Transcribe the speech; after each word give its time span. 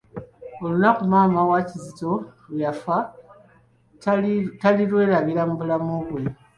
Olunaku 0.63 1.03
maama 1.11 1.41
wa 1.49 1.59
Kizito 1.67 2.11
lwe 2.51 2.59
yafa 2.65 2.97
tali 4.63 4.83
lwelabira 4.91 5.41
mu 5.49 5.53
bulamu 5.59 5.93
bwe. 6.07 6.21